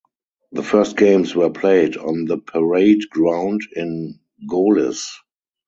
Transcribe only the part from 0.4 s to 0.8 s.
Their